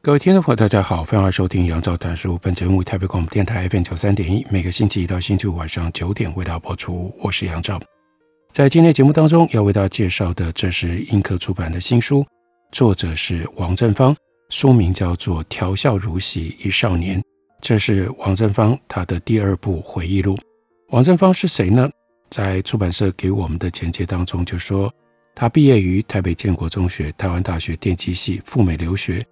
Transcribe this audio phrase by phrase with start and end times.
[0.00, 2.38] 各位听众朋友，大家好，欢迎收听杨照谈书。
[2.40, 7.12] 本节目台北广播电台 FM 九三点一，每个星期一到星期五晚上九点为大家播出。
[7.20, 7.80] 我是杨照。
[8.52, 12.24] 在今天节目当中，要为大家介绍的，这是映客出版的新书，
[12.70, 14.16] 作者是王正芳，
[14.50, 17.20] 书名叫做《调笑如洗一少年》。
[17.60, 20.38] 这是王正芳他的第二部回忆录。
[20.90, 21.90] 王正芳是谁呢？
[22.30, 24.90] 在出版社给我们的简介当中就说，
[25.34, 29.26] 他毕业于台北建国中学、台湾大学电机系，赴美留学。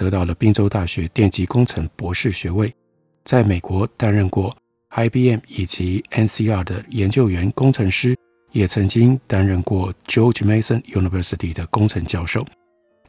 [0.00, 2.74] 得到了宾州大学电机工程博士学位，
[3.22, 4.56] 在美国担任过
[4.96, 8.16] IBM 以及 NCR 的研究员工程师，
[8.50, 12.46] 也曾经担任过 George Mason University 的工程教授。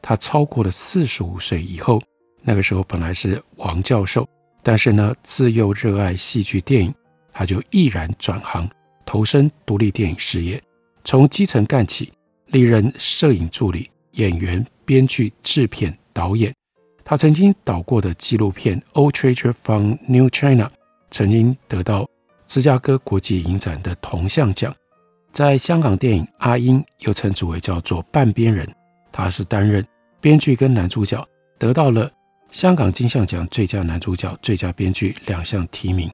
[0.02, 1.98] 他超过了四十五岁以后，
[2.42, 4.28] 那个时候本来是王教授，
[4.62, 6.94] 但是呢，自幼热爱戏剧电影，
[7.32, 8.68] 他就毅然转行，
[9.06, 10.62] 投身独立电影事业，
[11.04, 12.12] 从基层干起，
[12.48, 16.54] 历任摄影助理、演员、编剧、制片、导演。
[17.12, 20.64] 他曾经导过的纪录片《Old Treasure from New China》
[21.10, 22.08] 曾经得到
[22.46, 24.74] 芝加哥国际影展的铜像奖。
[25.30, 28.66] 在香港电影《阿英》又称之为叫做半边人，
[29.12, 29.86] 他是担任
[30.22, 31.22] 编剧跟男主角，
[31.58, 32.10] 得到了
[32.50, 36.10] 香港金像奖最佳男主角、最佳编剧两项提名。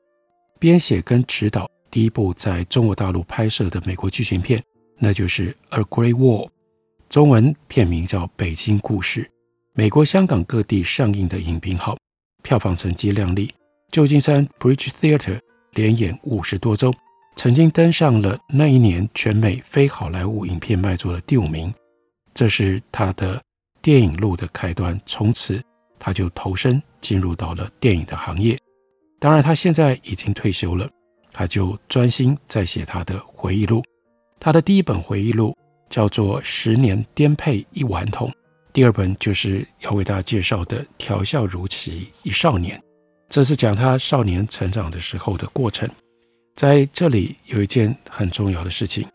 [0.59, 4.61] 编写跟指导第一部在中国大陆拍摄的美国剧情片，
[4.99, 6.47] 那就是《A Great Wall》，
[7.09, 9.23] 中文片名叫《北京故事》。
[9.79, 11.97] 美国、香港各地上映的影评好，
[12.43, 13.49] 票房成绩亮丽。
[13.93, 15.39] 旧金山 Bridge Theatre
[15.71, 16.93] 连演五十多周，
[17.37, 21.73] 曾经登上了那一年全美非好莱坞影片卖座的第五名。
[22.35, 23.41] 这是他的
[23.81, 25.63] 电影路的开端，从此
[25.97, 28.59] 他就投身进入到了电影的行业。
[29.21, 30.91] 当然，他现在已经退休了，
[31.33, 33.81] 他就专心在写他的回忆录。
[34.41, 35.57] 他的第一本回忆录
[35.89, 38.29] 叫做《十年颠沛一顽童》。
[38.73, 42.79] 第二本就是要为大家介绍的《调笑如棋一少年》，
[43.29, 45.89] 这是讲他少年成长的时候的过程。
[46.55, 49.07] 在这里有一件很重要的事情，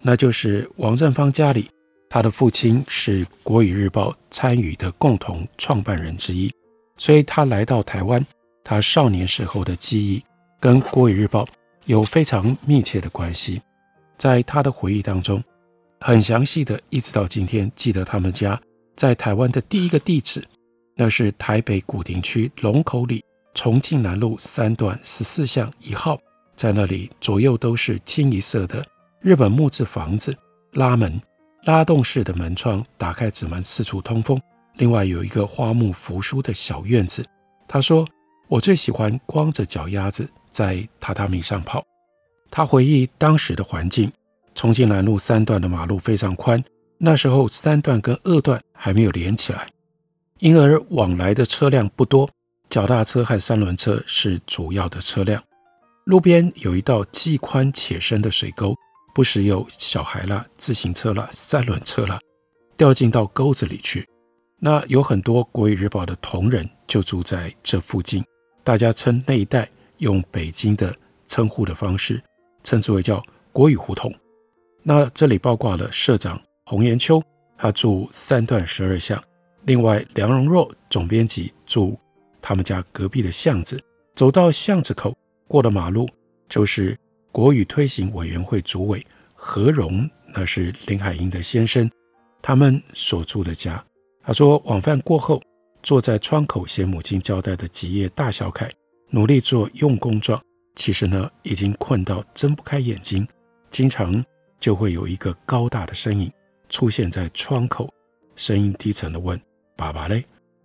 [0.00, 1.68] 那就是王正芳家里，
[2.08, 6.52] 他的父亲是《国语日报》参与的共同创办人之一，
[6.96, 8.24] 所以他来到台湾，
[8.62, 10.22] 他少年时候的记忆
[10.60, 11.44] 跟《国语日报》
[11.84, 13.60] 有非常密切的关系。
[14.18, 15.42] 在他的回忆当中，
[16.00, 18.60] 很详细的，一直到今天记得他们家。
[19.00, 20.46] 在台湾的第一个地址，
[20.94, 23.24] 那是台北古亭区龙口里
[23.54, 26.18] 重庆南路三段十四巷一号。
[26.54, 28.86] 在那里，左右都是清一色的
[29.22, 30.36] 日本木质房子，
[30.72, 31.18] 拉门、
[31.62, 34.38] 拉动式的门窗，打开纸门四处通风。
[34.74, 37.24] 另外有一个花木扶疏的小院子。
[37.66, 38.06] 他说
[38.48, 41.82] ：“我最喜欢光着脚丫子在榻榻米上跑。”
[42.52, 44.12] 他回忆当时的环境：
[44.54, 46.62] 重庆南路三段的马路非常宽。
[47.02, 49.70] 那时候三段跟二段还没有连起来，
[50.38, 52.28] 因而往来的车辆不多，
[52.68, 55.42] 脚踏车和三轮车是主要的车辆。
[56.04, 58.74] 路边有一道既宽且深的水沟，
[59.14, 62.20] 不时有小孩啦、自行车啦、三轮车啦
[62.76, 64.06] 掉进到沟子里去。
[64.58, 68.22] 那有很多国语日报的同仁就住在这附近，
[68.62, 70.94] 大家称那一带用北京的
[71.26, 72.22] 称呼的方式，
[72.62, 73.24] 称之为叫
[73.54, 74.14] 国语胡同。
[74.82, 76.38] 那这里包括了社长。
[76.70, 77.20] 洪延秋，
[77.58, 79.20] 他住三段十二巷。
[79.64, 81.98] 另外，梁荣若总编辑住
[82.40, 83.76] 他们家隔壁的巷子。
[84.14, 85.12] 走到巷子口，
[85.48, 86.08] 过了马路，
[86.48, 86.96] 就是
[87.32, 89.04] 国语推行委员会主委
[89.34, 91.90] 何荣，那是林海音的先生，
[92.40, 93.84] 他们所住的家。
[94.22, 95.42] 他说，晚饭过后，
[95.82, 98.70] 坐在窗口写母亲交代的几页大小楷，
[99.08, 100.40] 努力做用功状。
[100.76, 103.26] 其实呢，已经困到睁不开眼睛，
[103.72, 104.24] 经常
[104.60, 106.30] 就会有一个高大的身影。
[106.70, 107.92] 出现在窗口，
[108.36, 109.38] 声音低沉地问
[109.76, 110.24] ：“爸爸嘞？”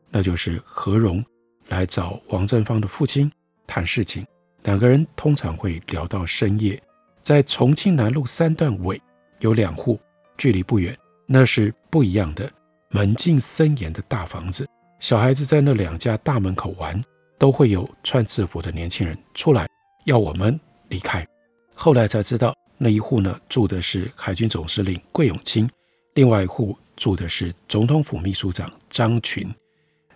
[0.09, 1.21] 那就是何荣
[1.67, 3.29] 来找王正芳的父亲
[3.67, 4.25] 谈事情。
[4.63, 6.81] 两个人通常会聊到深夜。
[7.21, 9.01] 在重庆南路三段尾
[9.39, 9.99] 有两户，
[10.37, 12.49] 距离不远，那是不一样的
[12.89, 14.65] 门禁森严的大房子。
[14.99, 17.03] 小孩子在那两家大门口玩，
[17.37, 19.67] 都会有穿制服的年轻人出来
[20.05, 20.57] 要我们
[20.87, 21.27] 离开。
[21.73, 25.67] 后来才知道，那一户呢住的是海军总司令桂永清。
[26.15, 29.53] 另外一户住的是总统府秘书长张群。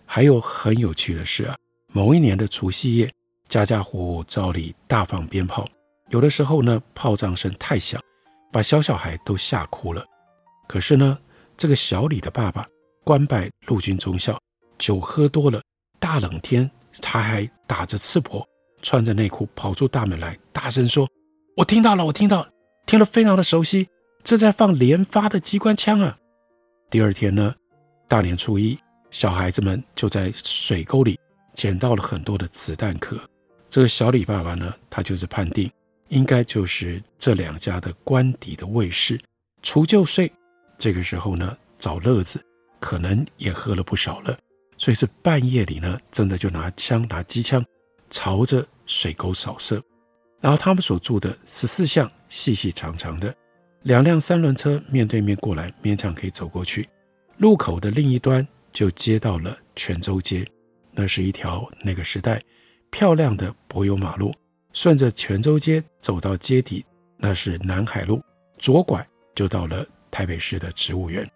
[0.05, 1.55] 还有很有趣的是啊，
[1.91, 3.13] 某一年的除夕夜，
[3.49, 5.67] 家家户户照例大放鞭炮，
[6.09, 8.01] 有的时候呢，炮仗声太响，
[8.51, 10.03] 把小小孩都吓哭了。
[10.69, 11.19] 可是呢，
[11.57, 12.65] 这个小李的爸爸
[13.03, 14.39] 官拜陆军中校，
[14.77, 15.61] 酒喝多了，
[15.99, 16.69] 大冷天
[17.01, 18.41] 他还打着赤膊，
[18.81, 21.05] 穿着内裤跑出大门来，大声说
[21.57, 22.49] ：“我听到了，我听到了，
[22.87, 23.89] 听了非常的熟悉，
[24.23, 26.17] 这在放连发的机关枪啊！”
[26.89, 27.55] 第二天呢，
[28.07, 28.77] 大年初一，
[29.11, 31.19] 小孩子们就在水沟里
[31.53, 33.19] 捡到了很多的子弹壳。
[33.69, 35.71] 这个小李爸爸呢，他就是判定
[36.07, 39.19] 应该就是这两家的官邸的卫士
[39.61, 40.31] 除旧岁，
[40.77, 42.43] 这个时候呢找乐子，
[42.79, 44.37] 可能也喝了不少了，
[44.77, 47.63] 所以是半夜里呢，真的就拿枪拿机枪
[48.09, 49.79] 朝着水沟扫射。
[50.41, 53.35] 然后他们所住的十四巷细细长长的
[53.83, 56.87] 两辆三轮车面对面过来，勉强可以走过去。
[57.37, 60.45] 路口的另一端就接到了泉州街，
[60.91, 62.41] 那是一条那个时代。
[62.91, 64.33] 漂亮的柏油马路，
[64.73, 66.83] 顺着泉州街走到街底，
[67.17, 68.21] 那是南海路，
[68.57, 71.29] 左拐就到了台北市的植物园。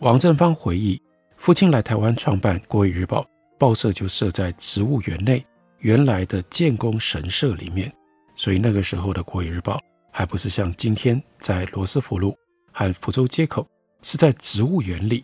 [0.00, 1.00] 王正芳回忆，
[1.36, 3.22] 父亲来台湾创办《国语日报》，
[3.56, 5.46] 报社就设在植物园内
[5.78, 7.90] 原来的建功神社里面，
[8.34, 9.76] 所以那个时候的《国语日报》
[10.16, 12.34] 还不是像今天在罗斯福路
[12.72, 13.68] 和福州街口，
[14.00, 15.22] 是在植物园里。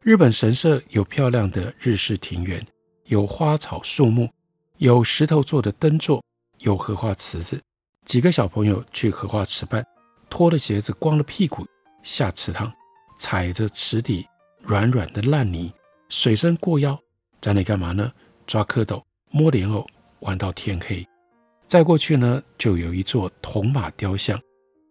[0.00, 2.66] 日本神社有漂亮的日式庭园，
[3.04, 4.26] 有花草树木。
[4.78, 6.24] 有石头做的灯座，
[6.60, 7.62] 有荷花池子，
[8.06, 9.86] 几个小朋友去荷花池畔，
[10.30, 11.66] 脱了鞋子，光了屁股
[12.02, 12.72] 下池塘，
[13.18, 14.26] 踩着池底
[14.62, 15.70] 软软的烂泥，
[16.08, 16.98] 水深过腰，
[17.42, 18.10] 在那干嘛呢？
[18.46, 19.86] 抓蝌蚪，摸莲藕，
[20.20, 21.06] 玩到天黑。
[21.70, 24.36] 再过去呢，就有一座铜马雕像，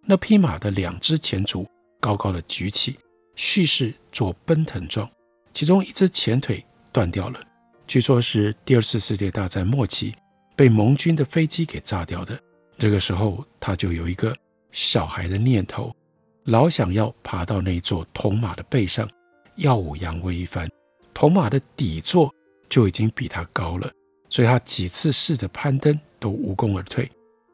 [0.06, 1.68] 那匹马的两只前足
[2.00, 2.98] 高高的举起，
[3.36, 5.12] 蓄势做奔腾状，
[5.54, 7.42] 其中一只前腿断掉了。
[7.86, 10.16] 据说是第二次世界大战末期
[10.56, 12.40] 被盟军的飞机给炸掉的。
[12.78, 14.34] 这个时候，他就有一个
[14.72, 15.94] 小孩的念头，
[16.46, 19.06] 老想要爬到那座铜马的背上，
[19.56, 20.66] 耀武扬威一番。
[21.14, 22.34] 铜马的底座
[22.70, 23.92] 就已经比他高了，
[24.30, 27.10] 所以他几次试着攀登都无功而退。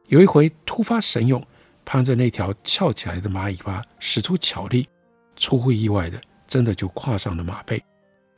[0.07, 1.45] 有一回突发神勇，
[1.83, 4.87] 攀着那条翘起来的马尾巴，使出巧力，
[5.35, 7.83] 出乎意外的，真的就跨上了马背。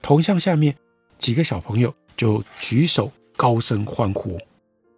[0.02, 0.76] 铜像下面。
[1.18, 4.40] 几个小朋友就举手高声欢呼，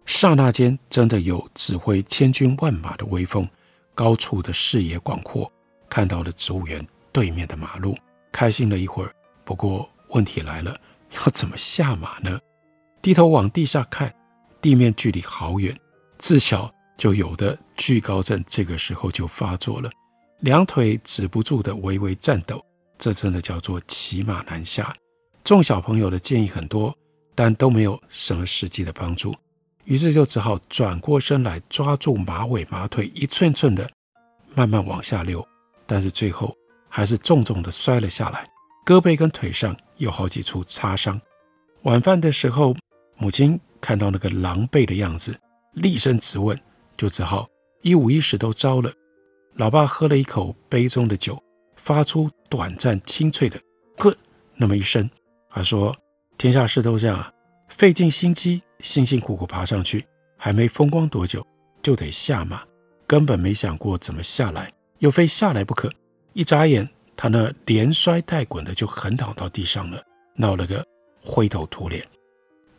[0.04, 3.48] 刹那间真的有指挥千军万马的威风。
[3.94, 5.50] 高处的视野广阔，
[5.88, 7.96] 看到了植物园对面的马路，
[8.30, 9.10] 开心了一会儿。
[9.46, 10.78] 不过问题来了，
[11.16, 12.38] 要怎么下马呢？
[13.00, 14.14] 低头往地下看，
[14.60, 15.78] 地面距离好远，
[16.18, 19.90] 自小就有的惧高症这个时候就发作了，
[20.40, 22.64] 两腿止不住的微微颤抖，
[22.98, 24.94] 这真的叫做骑马难下。
[25.42, 26.94] 众小朋友的建议很多，
[27.34, 29.34] 但都没有什么实际的帮助，
[29.84, 33.90] 于是就只好转过身来抓住马尾马腿，一寸寸的
[34.54, 35.44] 慢慢往下溜。
[35.86, 36.54] 但是最后
[36.88, 38.46] 还是重重的摔了下来，
[38.84, 41.20] 胳膊跟腿上有好几处擦伤。
[41.82, 42.76] 晚饭的时候，
[43.16, 45.38] 母亲看到那个狼狈的样子，
[45.74, 46.58] 厉声质问，
[46.96, 47.48] 就只好
[47.82, 48.92] 一五一十都招了。
[49.54, 51.42] 老爸喝了一口杯中的酒，
[51.76, 53.60] 发出短暂清脆的
[53.98, 54.16] “呵”
[54.56, 55.08] 那么一声。
[55.50, 55.96] 他说
[56.38, 57.32] ：“天下事都这样啊，
[57.68, 61.44] 费尽心机，辛辛苦苦爬上去，还没风光多久，
[61.82, 62.62] 就得下马，
[63.06, 65.92] 根本没想过怎么下来，又非下来不可。
[66.32, 70.00] 一眨眼，他那连摔带滚的就横躺到地上了，
[70.36, 70.86] 闹了个
[71.20, 72.06] 灰头土脸。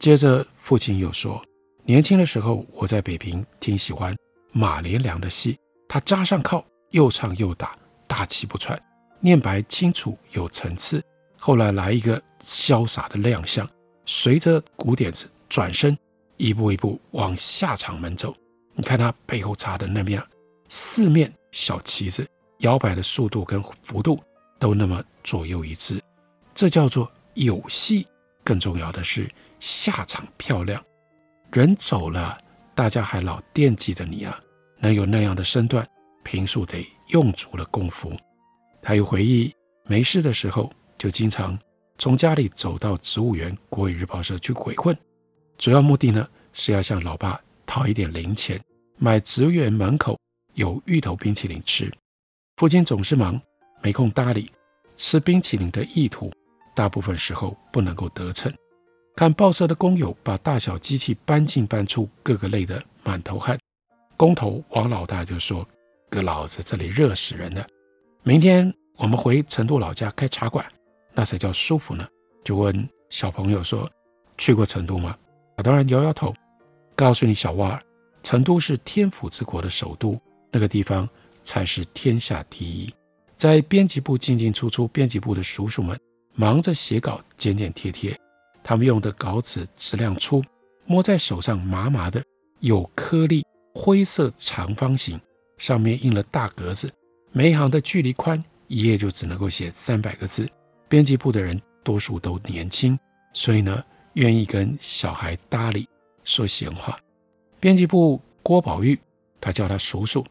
[0.02, 1.40] 接着，父亲又说：
[1.86, 4.18] 年轻的时候，我在北平挺喜欢
[4.52, 5.56] 马连良的戏，
[5.88, 7.78] 他扎上靠，又唱又打，
[8.08, 8.82] 大气不喘，
[9.20, 11.00] 念白清楚有层次。
[11.38, 13.70] 后来来一个。”潇洒的亮相，
[14.04, 15.96] 随着鼓点子转身，
[16.38, 18.36] 一步一步往下场门走。
[18.74, 20.20] 你看他背后插的那面
[20.68, 22.28] 四面小旗子，
[22.62, 24.20] 摇摆的速度跟幅度
[24.58, 26.02] 都那么左右一致，
[26.56, 28.08] 这叫做有戏。
[28.44, 29.30] 更重要的是
[29.62, 30.84] 下场漂亮。
[31.54, 32.38] 人走了，
[32.76, 34.38] 大家还老惦记着你啊！
[34.80, 35.88] 能有那样的身段，
[36.24, 38.12] 平素得用足了功夫。
[38.82, 39.54] 他又回忆
[39.86, 41.58] 没事的时候，就经常。
[42.00, 44.98] 从家里走到植物园国语日报社去鬼混，
[45.60, 48.60] 主要目的呢是要向老爸讨一点零钱，
[48.98, 50.20] 买植物园门口
[50.56, 51.92] 有芋头冰淇淋吃。
[52.58, 53.40] 父亲总是忙，
[53.84, 54.52] 没空搭理
[54.96, 56.32] 吃冰淇淋的意图，
[56.74, 58.52] 大部分时候不能够得逞。
[59.16, 63.60] 看报社的工友把大小机器搬进搬出，各个累得满头汗。
[64.18, 65.68] 工头王老大就说
[66.10, 67.68] ：“哥老子这里热死人了，
[68.24, 70.66] 明天我们回成都老家开茶馆，
[71.14, 72.08] 那才叫舒服呢。
[72.44, 73.90] 就问小朋友说
[74.38, 75.16] ：“去过成都吗？”
[75.58, 76.34] 他当然摇摇头。
[76.96, 77.82] 告诉你，小娃儿，
[78.24, 80.20] 成都是天府之国的首都，
[80.52, 81.08] 那个地方
[81.44, 82.94] 才是天下第一。
[83.36, 86.00] 在编辑部进进出出，编辑部的叔叔们
[86.36, 88.16] 忙着写稿，剪剪贴贴。
[88.64, 90.44] 他们用的稿纸质量粗，
[90.86, 92.24] 摸在手上麻麻的，
[92.60, 95.20] 有颗粒，灰色长方形，
[95.58, 96.92] 上面印了大格子，
[97.32, 100.50] 每一行的距离宽，一页就只能够写三百个字。
[100.88, 102.98] 编辑部的人多数都年轻，
[103.34, 105.88] 所以呢，愿意跟小孩搭理，
[106.24, 107.00] 说闲话。
[107.60, 109.00] 编辑部郭宝玉，
[109.40, 110.26] 他叫他叔叔。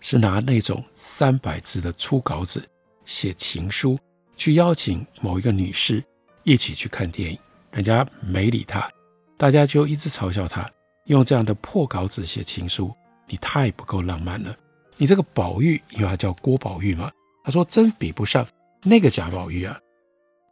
[0.00, 2.62] 是拿那种三百字的粗稿纸
[3.04, 3.98] 写情书，
[4.36, 6.00] 去邀请某一个女士
[6.44, 7.38] 一起去看电影，
[7.78, 8.90] 人家没理他，
[9.36, 10.68] 大家就一直嘲笑他
[11.04, 12.92] 用这样的破稿纸写情书，
[13.28, 14.52] 你太不够浪漫了。
[14.96, 17.08] 你这个宝玉，因为他叫郭宝玉嘛，
[17.44, 18.44] 他说真比不上
[18.82, 19.78] 那个贾宝玉啊。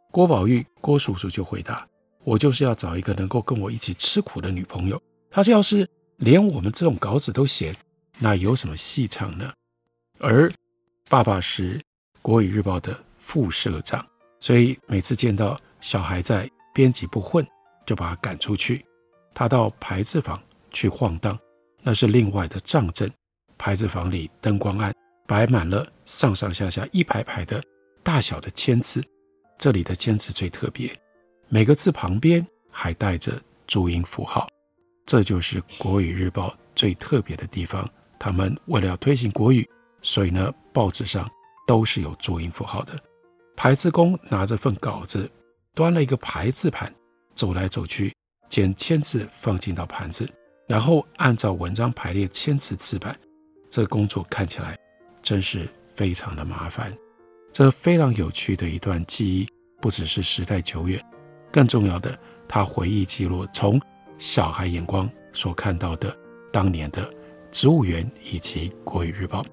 [0.09, 1.85] 郭宝玉，郭叔叔就回答：
[2.23, 4.97] 我就是要找一个能够跟我一起吃苦的女朋友。
[5.29, 7.75] 他说要是连我们这种稿纸都写。
[8.19, 9.51] 那有什么戏唱呢？
[10.19, 10.49] 而
[11.09, 11.83] 爸爸是
[12.21, 14.07] 国语日报的副社长，
[14.39, 17.43] 所以每次见到小孩在编辑部混，
[17.87, 18.85] 就把他赶出去。
[19.33, 21.35] 他到排字房去晃荡，
[21.81, 23.11] 那是另外的账镇。
[23.57, 24.93] 排字房里灯光暗，
[25.25, 27.63] 摆满了上上下下一排排的
[28.03, 29.03] 大小的签字。
[29.57, 30.95] 这里的签字最特别，
[31.49, 34.47] 每个字旁边还带着注音符号，
[35.03, 37.89] 这就是国语日报最特别的地方。
[38.19, 39.67] 他们为了要推行国语，
[40.03, 41.27] 所以呢，报纸上
[41.65, 42.93] 都是有注音符号的。
[43.55, 45.27] 排字工拿着份稿子，
[45.77, 46.91] 端了一个排字盘，
[47.35, 48.11] 走来走去，
[48.49, 50.27] 将签字放进到盘子，
[50.67, 53.15] 然后按照文章排列签字字板。
[53.69, 54.75] 这工作看起来
[55.21, 56.91] 真是非常的麻烦。
[57.51, 59.47] 这非常有趣的一段记忆，
[59.79, 60.99] 不只是时代久远，
[61.51, 62.17] 更重要的，
[62.47, 63.79] 他回忆记录从
[64.17, 66.17] 小孩眼光所看到的
[66.51, 67.07] 当年的。
[67.51, 69.45] 植物园以及国语日报，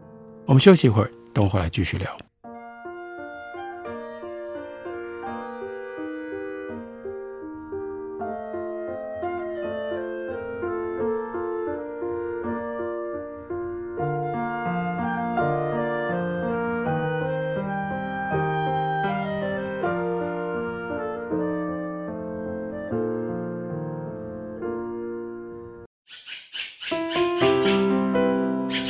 [0.47, 2.19] 我们休息一会儿，等会儿来继续聊。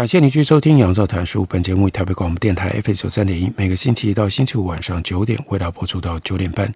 [0.00, 1.42] 感谢您继续收听《杨照谈书》。
[1.46, 6.72] 本节目以台北广播电台 F 九三点一，每个星期一到星期五晚上九点，为大家播出到九点半。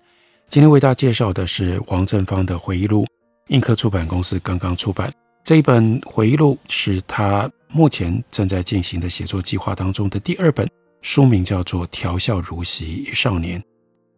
[0.51, 3.07] 今天为大家介绍的是王正芳的回忆录，
[3.49, 5.11] 映客出版公司刚刚出版
[5.43, 10.69] 这一本回忆录，是他目前正在进行的写作计划当中的第二本，
[11.01, 13.59] 书名叫做《调笑如昔少年》。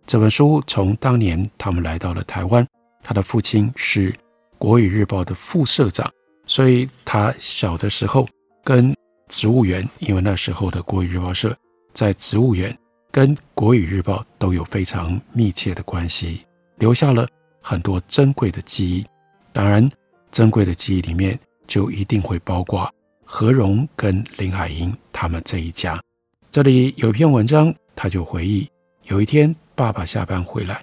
[0.04, 2.66] 这本书从当年他们来到了台湾，
[3.04, 4.12] 他的父亲是
[4.58, 6.10] 国语日报的副社长，
[6.44, 8.28] 所以他小的时候。
[8.66, 8.92] 跟
[9.28, 11.56] 植物园，因为那时候的国语日报社
[11.94, 12.76] 在植物园，
[13.12, 16.42] 跟国语日报都有非常密切的关系，
[16.78, 17.28] 留下了
[17.62, 19.06] 很多珍贵的记忆。
[19.52, 19.88] 当然，
[20.32, 22.92] 珍贵的记忆里面就一定会包括
[23.25, 26.02] 何荣跟林海音他们这一家。
[26.50, 28.68] 这里有一篇文章，他就回忆，
[29.04, 30.82] 有一天爸爸下班回来，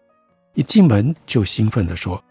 [0.54, 2.24] 一进门就兴奋地说：“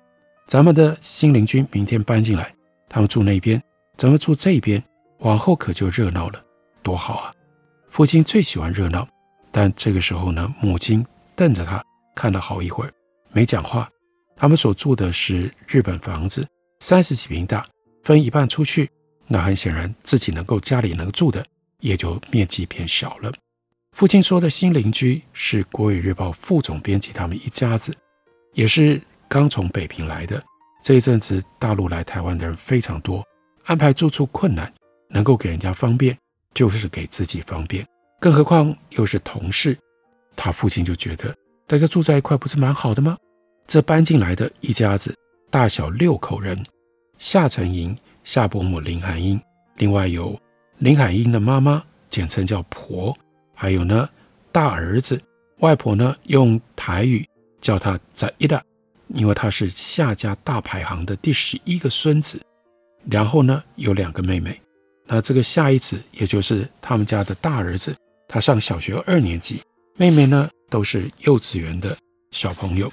[0.49, 2.55] 咱们的新邻居明天搬进来，
[2.89, 3.63] 他们住那边，
[3.99, 4.83] 咱们住这边，
[5.23, 6.45] 往后可就热闹了，
[6.83, 7.35] 多好啊！
[7.89, 9.09] 父亲最喜欢热闹，
[9.51, 11.83] 但这个时候呢，母亲瞪着他
[12.15, 12.93] 看了好一会儿，
[13.33, 13.89] 没讲话。
[14.37, 16.47] 他们所住的是日本房子，
[16.81, 17.67] 三十几平大，
[18.03, 18.91] 分一半出去，
[19.27, 21.45] 那很显然自己能够家里能住的
[21.81, 23.33] 也就面积变小了。
[23.93, 27.97] 父亲说的新邻居是《国语日报》副总编辑，他们一家子，
[28.53, 29.01] 也是。
[29.29, 30.45] 刚从北平来的，
[30.85, 33.27] 这一阵子大陆来台湾的人非常多，
[33.65, 34.71] 安排住处困难，
[35.13, 36.17] 能够给人家方便，
[36.55, 37.87] 就是给自己方便，
[38.19, 39.79] 更何况又是同事，
[40.35, 41.33] 他父亲就觉得
[41.67, 43.17] 大家住在一块不是蛮好的吗？
[43.67, 45.15] 这搬进来的一家子
[45.51, 46.61] 大小六口人，
[47.19, 49.41] 夏承莹、夏伯母林海音，
[49.77, 50.37] 另外有
[50.79, 53.17] 林海音的妈妈，简称叫婆，
[53.55, 54.09] 还有呢
[54.51, 55.21] 大儿子，
[55.59, 57.25] 外婆呢用台语
[57.61, 58.63] 叫他在伊达。
[59.15, 62.41] 因为他是夏家大排行的第十一个孙子，
[63.11, 64.59] 然后呢有两个妹妹，
[65.07, 67.95] 那这个夏一子也就是他们家的大儿子，
[68.29, 69.61] 他上小学二年级，
[69.97, 71.97] 妹妹呢都是幼稚园的
[72.31, 72.91] 小朋友。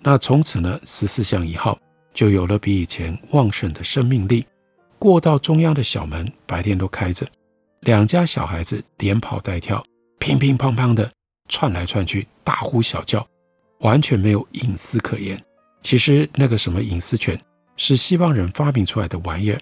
[0.00, 1.78] 那从此呢十四巷一号
[2.12, 4.46] 就有了比以前旺盛的生命力，
[4.98, 7.26] 过道中央的小门白天都开着，
[7.80, 9.82] 两家小孩子连跑带跳，
[10.18, 11.10] 乒乒乓乓的
[11.48, 13.26] 窜来窜去，大呼小叫，
[13.80, 15.42] 完全没有隐私可言。
[15.82, 17.38] 其实那个什么隐私权
[17.76, 19.60] 是西方人发明出来的玩意儿，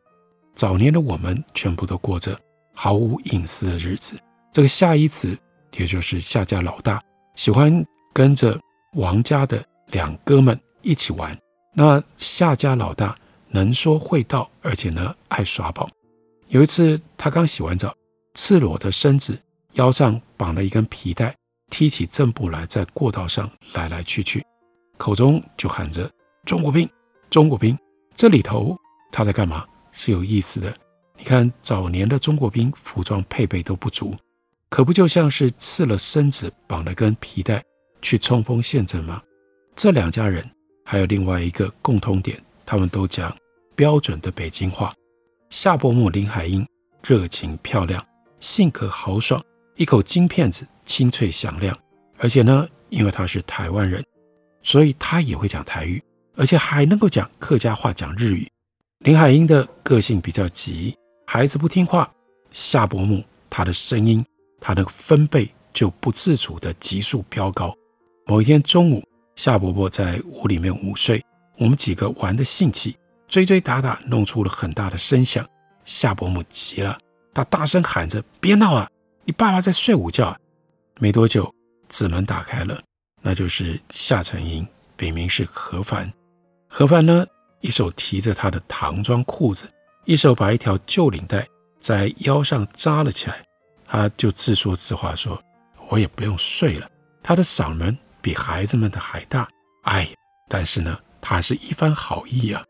[0.55, 2.39] 早年的我们全部都过着
[2.75, 4.19] 毫无隐私的日子。
[4.53, 5.37] 这个夏一子，
[5.77, 7.03] 也就是夏家老大，
[7.35, 8.59] 喜欢跟着
[8.95, 11.37] 王家的两哥们一起玩。
[11.75, 13.17] 那夏家老大
[13.49, 15.89] 能说会道，而且呢爱耍宝。
[16.49, 17.95] 有一次他刚洗完澡，
[18.35, 19.39] 赤裸的身子
[19.73, 21.35] 腰上绑了一根皮带，
[21.71, 24.45] 踢起正步来，在过道上来来去去。
[24.99, 26.11] 口中就喊着
[26.45, 26.89] “中国兵，
[27.31, 27.77] 中国兵”。
[28.15, 28.77] 这里头
[29.11, 29.67] 他在干嘛？
[29.93, 30.75] 是有意思的。
[31.17, 34.17] 你看早年的中国兵服装配备都不足，
[34.69, 37.63] 可不就像是赤了身子绑了根皮带
[38.01, 39.23] 去冲锋陷阵吗？
[39.77, 40.45] 这两家人
[40.85, 43.35] 还有另外一个共通点，他们都讲
[43.77, 44.93] 标准的北京话。
[45.51, 46.67] 夏伯母林海音
[47.05, 48.05] 热情漂亮，
[48.41, 49.41] 性格豪爽，
[49.77, 51.79] 一口京片子清脆响亮，
[52.19, 54.03] 而且呢，因为他是台湾人。
[54.65, 56.03] 所以他也会讲台语，
[56.37, 58.49] 而且还能够讲客家话、讲日语。
[59.05, 62.09] 林海音的个性比较急，孩子不听话，
[62.53, 64.25] 夏伯母她的声音，
[64.61, 67.75] 她的分贝就不自主的急速飙高。
[68.27, 69.03] 某一天中午，
[69.35, 71.21] 夏伯伯在屋里面午睡，
[71.59, 75.45] 我们几个玩的兴起，追追打打，弄出了很大的声响。
[75.85, 76.97] 夏伯母急了，
[77.35, 78.89] 她大声喊着：“别闹啊，
[79.25, 80.39] 你爸爸在睡午觉。”啊
[81.01, 81.53] 没多久，
[81.89, 82.81] 子门打开了。
[83.21, 86.13] 那就是夏承莹，笔名是何凡。
[86.69, 87.27] 何凡呢，
[87.63, 89.65] 一手提着他的唐装裤子，
[90.05, 91.49] 一手把一条旧领带
[91.81, 93.43] 在腰上扎了起来。
[93.87, 95.43] 他就自说自话说
[95.89, 96.89] ：“我也不用睡了。”
[97.23, 99.49] 他的嗓门比孩子们的还大。
[99.83, 100.09] 哎，
[100.49, 102.65] 但是呢，他是一番好意啊。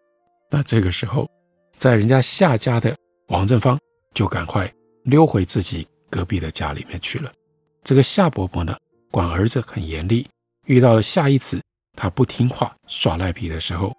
[0.51, 1.29] 那这个时候，
[1.77, 2.95] 在人家夏家的
[3.29, 3.79] 王正芳
[4.15, 4.73] 就赶快
[5.05, 7.33] 溜回自己隔壁的家里面去了。
[7.85, 8.77] 这个夏伯伯呢，
[9.11, 10.29] 管儿子很严厉。
[10.67, 11.61] 遇到了夏一子，
[11.97, 13.93] 他不听话、耍赖皮的时候，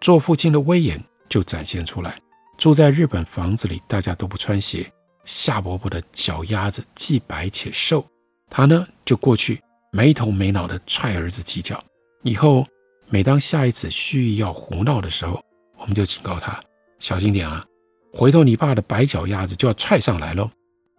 [0.00, 2.18] 做父亲的威严就展现出来。
[2.56, 4.90] 住在日本房子里，大家都不穿鞋。
[5.24, 8.04] 夏伯伯的脚丫子既白且瘦，
[8.48, 9.60] 他呢就过去
[9.92, 11.82] 没头没脑的踹儿子几脚。
[12.22, 12.66] 以后
[13.08, 15.42] 每当下一子蓄意要胡闹的时候，
[15.78, 16.60] 我们就警告他
[16.98, 17.64] 小心点啊，
[18.12, 20.50] 回头你爸的白脚丫子就要踹上来喽。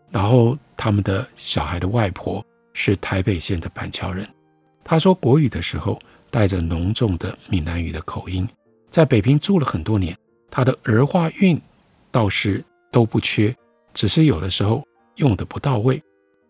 [0.10, 4.28] 然后他们的小孩的外婆是台北县的板桥人。
[4.84, 8.48] 他说国语的时候，带着浓重的闽南语的口音，
[8.92, 10.16] 在北平住了很多年。
[10.52, 11.60] 他的儿化韵
[12.12, 13.56] 倒是都不缺，
[13.94, 16.00] 只是有的时候用得不到位。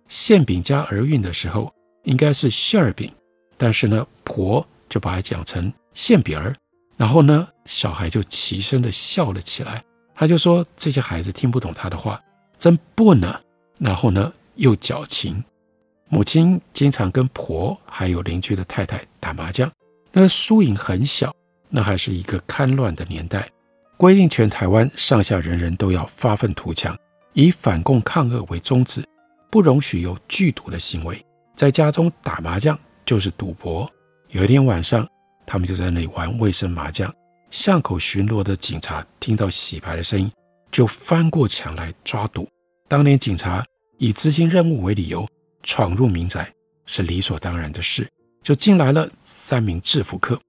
[0.08, 1.71] 馅饼加儿韵的时候，
[2.04, 3.10] 应该是馅儿饼，
[3.58, 6.56] 但是呢，婆就把它讲成馅饼儿。
[6.97, 9.84] 然后呢，小孩就齐声的笑了起来。
[10.15, 12.21] 他就说这些孩子听不懂他的话，
[12.58, 13.39] 真笨呢。
[13.77, 15.43] 然后呢，又矫情。
[16.10, 19.71] 母亲经常跟婆还有邻居的太太打麻将，
[20.12, 21.34] 那个输赢很小，
[21.71, 23.49] 那还是一个戡乱的年代，
[23.97, 26.95] 规定全台湾上下人人都要发愤图强，
[27.34, 29.03] 以反共抗俄为宗旨，
[29.49, 33.89] 不容许有聚赌的行为，在家中打麻将就是赌博。
[34.29, 35.07] 有一天晚上，
[35.45, 37.13] 他们就在那里玩卫生麻将，
[37.49, 40.31] 巷口巡逻的警察听到洗牌的声音，
[40.71, 42.47] 就翻过墙来抓赌。
[42.88, 43.65] 当年警察
[43.97, 45.27] 以执行任务为理由。
[45.63, 46.51] 闯入民宅
[46.88, 48.10] 是理所当然的事，
[48.41, 50.41] 就进来了三名制服客，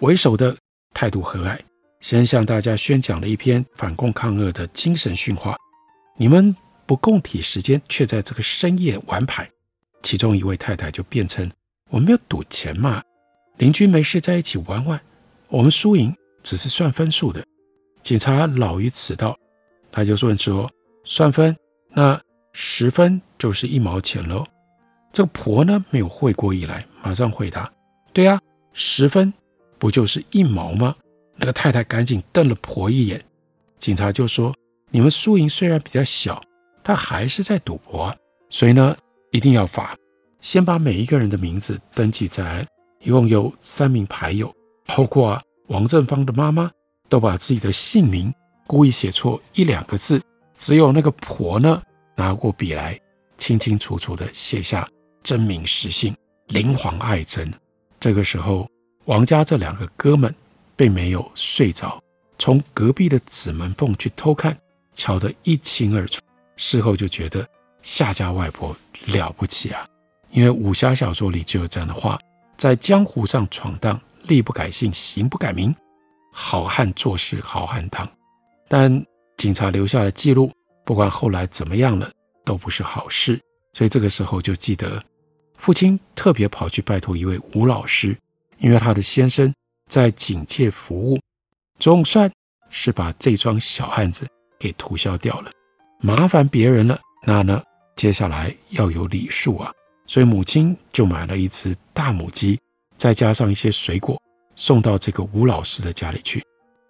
[0.00, 0.56] 为首的
[0.94, 1.58] 态度和蔼，
[2.00, 5.56] 先向大家宣讲了一篇反共抗俄的精神训话。
[6.16, 6.54] 你们
[6.86, 9.48] 不共体时间，却在这个深夜玩牌。
[10.04, 11.50] 其中一位太太就辩称
[11.90, 13.02] ：“我们没有赌钱嘛，
[13.56, 15.00] 邻居没事在一起玩玩，
[15.48, 17.44] 我们输赢只是算分数的。”
[18.00, 19.36] 警察老于此道，
[19.90, 20.70] 他就问说
[21.04, 21.56] ：“算分，
[21.90, 22.20] 那
[22.52, 24.46] 十分就是一毛钱喽？”
[25.12, 27.68] 这个婆呢，没有会过意来，马上回答
[28.14, 28.40] ：“对呀，
[28.72, 29.32] 十分
[29.78, 30.94] 不就是一毛吗？”
[31.36, 33.22] 那个太太赶紧瞪了婆一眼。
[33.78, 34.54] 警察就说
[34.90, 36.42] ：“你们输赢虽然比较小，
[36.82, 38.14] 但还是在赌博，
[38.50, 38.96] 所以呢，
[39.30, 39.96] 一定要罚。
[40.40, 42.66] 先把每一个人的名字登记在案，
[43.00, 44.52] 一共有三名牌友，
[44.86, 46.70] 包括王正芳的妈妈，
[47.08, 48.32] 都把自己的姓名
[48.66, 50.20] 故意写错一两个字，
[50.56, 51.80] 只有那个婆呢，
[52.16, 52.98] 拿过笔来，
[53.36, 54.88] 清清楚楚地写下。”
[55.20, 56.14] 真名实姓
[56.46, 57.52] 林黄爱珍。
[58.00, 58.66] 这个时候，
[59.08, 60.32] 王家这两个哥们
[60.76, 61.98] 并没有睡着，
[62.38, 64.54] 从隔壁的子门缝去偷看，
[64.94, 66.20] 瞧得一清二楚。
[66.56, 67.48] 事后就觉得
[67.80, 69.82] 夏家外婆了不起啊，
[70.30, 72.18] 因为武侠小说里就有这样的话：
[72.58, 75.74] 在江湖上闯荡，立不改姓，行不改名，
[76.30, 78.06] 好汉做事好汉当。
[78.68, 79.02] 但
[79.38, 80.52] 警察留下的记录，
[80.84, 82.12] 不管后来怎么样了，
[82.44, 83.40] 都不是好事。
[83.72, 85.02] 所以这个时候就记得。
[85.56, 88.16] 父亲特别跑去拜托一位吴老师，
[88.58, 89.52] 因为他的先生
[89.88, 91.18] 在警界服务，
[91.78, 92.30] 总算
[92.70, 94.26] 是把这桩小案子
[94.58, 95.50] 给涂消掉了。
[96.00, 97.62] 麻烦别人了，那呢，
[97.96, 99.72] 接下来要有礼数啊，
[100.06, 102.60] 所以母亲就买了一只大母鸡，
[102.96, 104.20] 再加上一些水果，
[104.54, 106.44] 送到这个吴老师的家里去。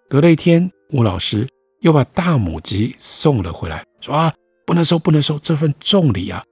[0.08, 1.48] 隔了一天，吴老师
[1.80, 4.32] 又把大母鸡送了回来，说啊，
[4.66, 6.42] 不能收，不能收，这份重礼啊。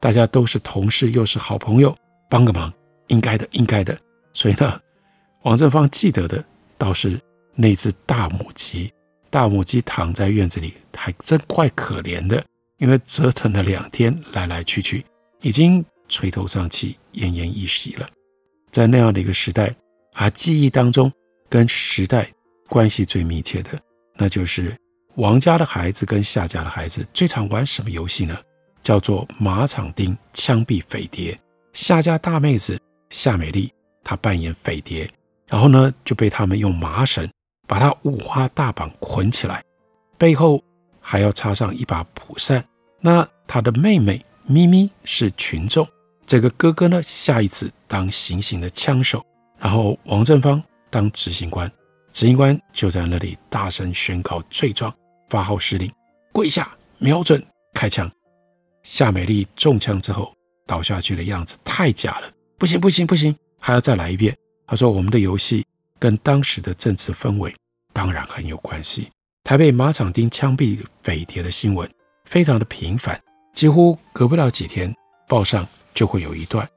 [0.00, 1.94] 大家都是同事，又是好朋友，
[2.28, 2.72] 帮个忙，
[3.08, 3.96] 应该的，应该的。
[4.32, 4.80] 所以呢，
[5.42, 6.44] 王正芳记得的
[6.78, 7.20] 倒是
[7.54, 8.92] 那只大母鸡。
[9.32, 12.44] 大母鸡躺在院子里，还真怪可怜的，
[12.78, 15.06] 因为折腾了两天，来来去去，
[15.40, 18.08] 已经垂头丧气，奄奄一息了。
[18.72, 19.72] 在那样的一个时代，
[20.14, 21.12] 啊，记忆当中
[21.48, 22.28] 跟时代
[22.68, 23.78] 关系最密切的，
[24.16, 24.76] 那就是
[25.14, 28.36] 王家的孩子跟夏家的孩子最常玩什么游戏呢？
[28.82, 31.38] 叫做马场钉枪毙匪谍，
[31.72, 32.76] 夏家大妹子
[33.10, 33.72] 夏美丽，
[34.10, 35.08] 他扮演匪谍，
[35.46, 37.30] 然后呢就被他们用麻绳
[37.68, 39.62] 把他五花大绑捆起来，
[40.18, 40.60] 背后
[41.00, 42.64] 还要插上一把蒲扇。
[42.98, 45.86] 那他的妹妹咪咪是群众，
[46.26, 49.24] 这个哥哥呢下一次当行刑的枪手，
[49.60, 51.70] 然后王正芳当执行官，
[52.10, 54.92] 执行官就在那里大声宣告罪状，
[55.28, 55.88] 发号施令，
[56.32, 57.40] 跪下，瞄准，
[57.74, 58.10] 开枪。
[58.82, 60.34] 夏美丽中枪之后
[60.66, 64.36] 倒下去的样子太假了，不行不行不行，还要再来一遍。
[64.66, 65.64] 他说：“我们的游戏
[65.98, 67.54] 跟当时的政治氛围
[67.92, 69.08] 当然很有关系。
[69.44, 71.88] 台北马场町枪毙匪谍的新闻
[72.24, 73.20] 非常的频繁，
[73.54, 74.92] 几乎隔不了几天
[75.28, 76.68] 报上就会有一段。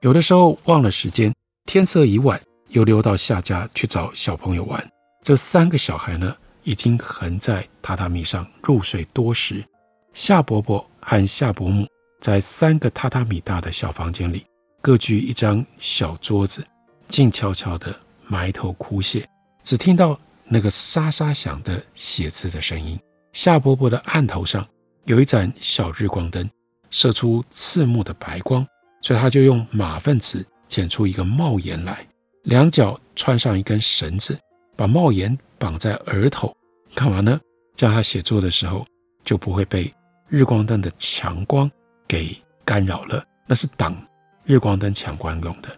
[0.00, 4.86] 有的时候忘了时间，天色已晚，又溜到夏家去找小朋友玩。
[5.22, 9.64] 这三个小孩呢，已经横在榻榻米上入睡多时。
[10.12, 11.84] 夏伯伯。”和夏伯母
[12.20, 14.46] 在三个榻榻米大的小房间里，
[14.82, 16.66] 各据一张小桌子，
[17.06, 17.94] 静悄悄地
[18.26, 19.24] 埋头苦写，
[19.62, 22.98] 只听到那个沙沙响的写字的声音。
[23.32, 24.66] 夏伯伯的案头上
[25.04, 26.50] 有一盏小日光灯，
[26.90, 28.66] 射出刺目的白光，
[29.02, 32.04] 所以他就用马粪纸剪出一个帽檐来，
[32.42, 34.36] 两脚穿上一根绳子，
[34.74, 36.52] 把帽檐绑在额头，
[36.92, 37.40] 干嘛呢？
[37.76, 38.84] 这样他写作的时候
[39.24, 39.94] 就不会被。
[40.28, 41.70] 日光灯的强光
[42.08, 43.94] 给干扰了，那是挡
[44.44, 45.68] 日光灯强光用的。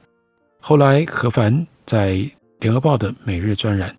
[0.60, 2.12] 后来何凡在
[2.60, 3.90] 《联合报》的每日专栏《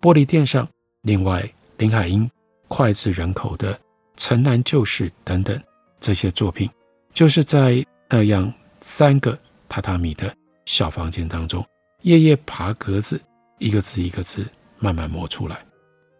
[0.00, 0.66] 玻璃店上》，
[1.02, 2.28] 另外林海音
[2.68, 3.74] 脍炙人口的
[4.16, 5.60] 《城南旧事》等等
[6.00, 6.68] 这些作品，
[7.12, 11.64] 就是在那样三个榻榻米的小房间当中，
[12.02, 13.20] 夜夜爬格子，
[13.58, 14.46] 一个字一个字
[14.78, 15.64] 慢慢磨出来。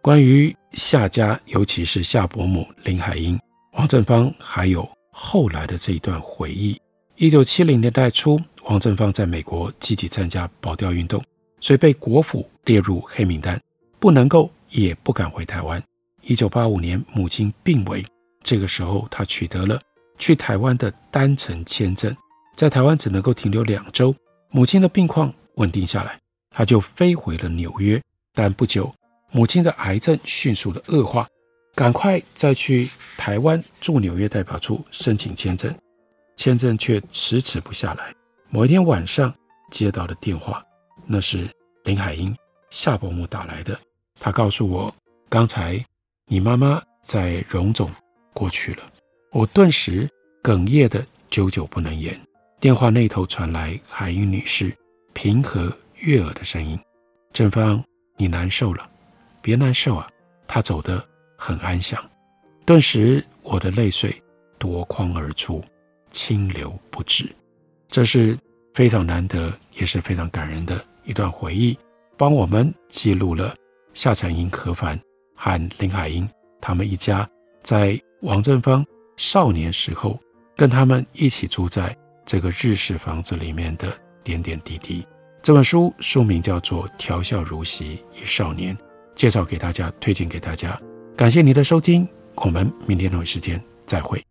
[0.01, 3.37] 关于夏家，尤其是夏伯母林海音。
[3.73, 6.79] 王振芳还有后来的这一段回忆。
[7.21, 11.21] 一九七零年代初，王正芳在美国积极参加保钓运动，
[11.59, 13.61] 所以被国府列入黑名单，
[13.99, 15.83] 不能够也不敢回台湾。
[16.21, 18.05] 一九八五年，母亲病危，
[18.41, 19.77] 这个时候他取得了
[20.17, 22.15] 去台湾的单程签证，
[22.55, 24.15] 在台湾只能够停留两周。
[24.49, 26.17] 母亲的病况稳定下来，
[26.49, 28.01] 他就飞回了纽约。
[28.33, 28.95] 但不久，
[29.29, 31.27] 母亲的癌症迅速的恶化。
[31.75, 35.73] 赶快再去台湾驻纽约代表处申请签证，
[36.39, 38.15] 签证却迟迟不下来。
[38.49, 39.31] 某一天晚上
[39.71, 40.63] 接到了电话，
[41.05, 41.45] 那是
[41.83, 42.33] 林海音
[42.69, 43.77] 夏伯母打来的，
[44.17, 44.95] 她告诉我，
[45.27, 45.83] 刚才
[46.27, 47.91] 你妈妈在荣总
[48.33, 48.83] 过去了。
[49.33, 50.09] 我顿时
[50.41, 52.17] 哽咽的久久不能言。
[52.57, 54.73] 电话那头传来海英女士
[55.13, 56.79] 平和悦耳的声音
[57.33, 57.83] ：“正芳，
[58.15, 58.89] 你难受了，
[59.41, 60.09] 别难受啊。”
[60.47, 61.05] 她走得
[61.37, 62.01] 很安详。
[62.65, 64.23] 顿时，我的泪水
[64.57, 65.61] 夺眶而出，
[66.11, 67.29] 清流不止。
[67.87, 68.37] 这是
[68.73, 71.77] 非常难得，也是非常感人的一段回忆，
[72.17, 73.55] 帮我们记录了
[73.93, 74.99] 夏产婴、可凡
[75.35, 76.29] 和林海音
[76.61, 77.27] 他们一家
[77.63, 78.85] 在王正芳
[79.17, 80.19] 少年时候，
[80.55, 81.95] 跟他们一起住在
[82.25, 85.05] 这个日式房子里面的点点滴滴。
[85.41, 88.75] 这本书书名叫做《调笑如昔一少年》，
[89.15, 90.79] 介绍给大家，推荐给大家。
[91.15, 94.28] 感谢您的收听，我们明天同一时间再会。